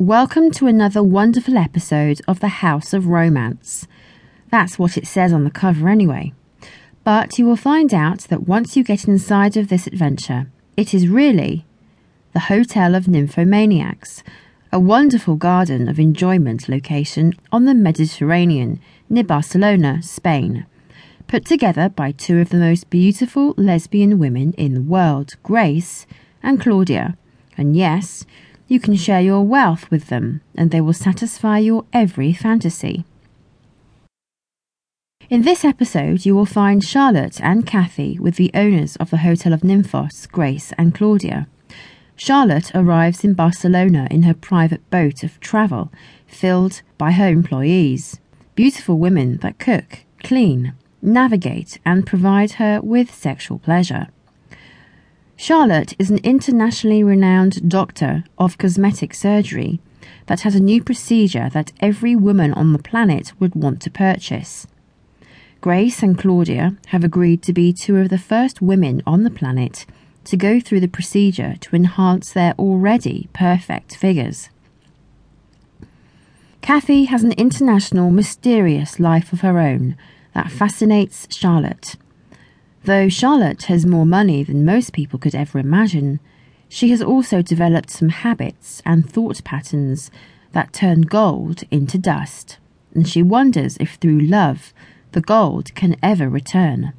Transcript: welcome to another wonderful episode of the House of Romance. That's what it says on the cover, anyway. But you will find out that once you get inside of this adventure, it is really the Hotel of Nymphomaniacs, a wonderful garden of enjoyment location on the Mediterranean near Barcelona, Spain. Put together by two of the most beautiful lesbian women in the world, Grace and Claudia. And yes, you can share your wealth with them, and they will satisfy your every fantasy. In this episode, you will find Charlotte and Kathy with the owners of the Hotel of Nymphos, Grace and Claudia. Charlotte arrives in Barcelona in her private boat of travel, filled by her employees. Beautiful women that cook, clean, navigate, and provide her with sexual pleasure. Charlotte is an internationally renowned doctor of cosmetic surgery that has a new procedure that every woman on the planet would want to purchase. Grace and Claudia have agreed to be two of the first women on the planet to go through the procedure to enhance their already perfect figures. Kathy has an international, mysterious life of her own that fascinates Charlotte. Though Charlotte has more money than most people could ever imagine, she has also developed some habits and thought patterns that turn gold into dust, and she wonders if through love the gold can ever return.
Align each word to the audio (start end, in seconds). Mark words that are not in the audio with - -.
welcome 0.00 0.50
to 0.50 0.66
another 0.66 1.02
wonderful 1.02 1.58
episode 1.58 2.22
of 2.26 2.40
the 2.40 2.48
House 2.48 2.94
of 2.94 3.06
Romance. 3.06 3.86
That's 4.50 4.78
what 4.78 4.96
it 4.96 5.06
says 5.06 5.30
on 5.30 5.44
the 5.44 5.50
cover, 5.50 5.90
anyway. 5.90 6.32
But 7.04 7.38
you 7.38 7.44
will 7.44 7.54
find 7.54 7.92
out 7.92 8.20
that 8.30 8.48
once 8.48 8.78
you 8.78 8.82
get 8.82 9.06
inside 9.06 9.58
of 9.58 9.68
this 9.68 9.86
adventure, 9.86 10.50
it 10.74 10.94
is 10.94 11.06
really 11.06 11.66
the 12.32 12.40
Hotel 12.40 12.94
of 12.94 13.04
Nymphomaniacs, 13.04 14.22
a 14.72 14.80
wonderful 14.80 15.36
garden 15.36 15.86
of 15.86 16.00
enjoyment 16.00 16.66
location 16.66 17.34
on 17.52 17.66
the 17.66 17.74
Mediterranean 17.74 18.80
near 19.10 19.24
Barcelona, 19.24 20.02
Spain. 20.02 20.64
Put 21.26 21.44
together 21.44 21.90
by 21.90 22.12
two 22.12 22.38
of 22.38 22.48
the 22.48 22.56
most 22.56 22.88
beautiful 22.88 23.52
lesbian 23.58 24.18
women 24.18 24.54
in 24.54 24.72
the 24.72 24.80
world, 24.80 25.36
Grace 25.42 26.06
and 26.42 26.58
Claudia. 26.58 27.18
And 27.58 27.76
yes, 27.76 28.24
you 28.70 28.78
can 28.78 28.94
share 28.94 29.20
your 29.20 29.42
wealth 29.42 29.90
with 29.90 30.06
them, 30.06 30.40
and 30.54 30.70
they 30.70 30.80
will 30.80 30.92
satisfy 30.92 31.58
your 31.58 31.84
every 31.92 32.32
fantasy. 32.32 33.04
In 35.28 35.42
this 35.42 35.64
episode, 35.64 36.24
you 36.24 36.36
will 36.36 36.46
find 36.46 36.84
Charlotte 36.84 37.40
and 37.40 37.66
Kathy 37.66 38.16
with 38.20 38.36
the 38.36 38.52
owners 38.54 38.94
of 38.96 39.10
the 39.10 39.18
Hotel 39.18 39.52
of 39.52 39.62
Nymphos, 39.62 40.30
Grace 40.30 40.72
and 40.78 40.94
Claudia. 40.94 41.48
Charlotte 42.14 42.70
arrives 42.72 43.24
in 43.24 43.34
Barcelona 43.34 44.06
in 44.08 44.22
her 44.22 44.34
private 44.34 44.88
boat 44.88 45.24
of 45.24 45.40
travel, 45.40 45.90
filled 46.28 46.82
by 46.96 47.10
her 47.10 47.28
employees. 47.28 48.20
Beautiful 48.54 49.00
women 49.00 49.38
that 49.38 49.58
cook, 49.58 50.04
clean, 50.22 50.74
navigate, 51.02 51.80
and 51.84 52.06
provide 52.06 52.52
her 52.52 52.80
with 52.80 53.12
sexual 53.12 53.58
pleasure. 53.58 54.06
Charlotte 55.42 55.94
is 55.98 56.10
an 56.10 56.18
internationally 56.18 57.02
renowned 57.02 57.66
doctor 57.66 58.24
of 58.36 58.58
cosmetic 58.58 59.14
surgery 59.14 59.80
that 60.26 60.42
has 60.42 60.54
a 60.54 60.60
new 60.60 60.84
procedure 60.84 61.48
that 61.54 61.72
every 61.80 62.14
woman 62.14 62.52
on 62.52 62.74
the 62.74 62.78
planet 62.78 63.32
would 63.40 63.54
want 63.54 63.80
to 63.80 63.90
purchase. 63.90 64.66
Grace 65.62 66.02
and 66.02 66.18
Claudia 66.18 66.76
have 66.88 67.04
agreed 67.04 67.40
to 67.40 67.54
be 67.54 67.72
two 67.72 67.96
of 67.96 68.10
the 68.10 68.18
first 68.18 68.60
women 68.60 69.02
on 69.06 69.22
the 69.22 69.30
planet 69.30 69.86
to 70.24 70.36
go 70.36 70.60
through 70.60 70.80
the 70.80 70.86
procedure 70.86 71.54
to 71.60 71.74
enhance 71.74 72.34
their 72.34 72.52
already 72.58 73.30
perfect 73.32 73.96
figures. 73.96 74.50
Kathy 76.60 77.04
has 77.04 77.24
an 77.24 77.32
international, 77.32 78.10
mysterious 78.10 79.00
life 79.00 79.32
of 79.32 79.40
her 79.40 79.58
own 79.58 79.96
that 80.34 80.50
fascinates 80.50 81.26
Charlotte. 81.34 81.96
Though 82.84 83.10
Charlotte 83.10 83.64
has 83.64 83.84
more 83.84 84.06
money 84.06 84.42
than 84.42 84.64
most 84.64 84.94
people 84.94 85.18
could 85.18 85.34
ever 85.34 85.58
imagine, 85.58 86.18
she 86.68 86.90
has 86.90 87.02
also 87.02 87.42
developed 87.42 87.90
some 87.90 88.08
habits 88.08 88.80
and 88.86 89.08
thought 89.08 89.44
patterns 89.44 90.10
that 90.52 90.72
turn 90.72 91.02
gold 91.02 91.62
into 91.70 91.98
dust, 91.98 92.58
and 92.94 93.06
she 93.06 93.22
wonders 93.22 93.76
if 93.78 93.94
through 93.94 94.20
love 94.20 94.72
the 95.12 95.20
gold 95.20 95.74
can 95.74 95.96
ever 96.02 96.28
return. 96.28 96.94